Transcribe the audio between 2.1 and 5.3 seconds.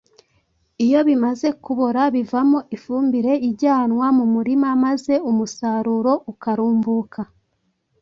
bivamo ifumbire ijyanwa mu murima maze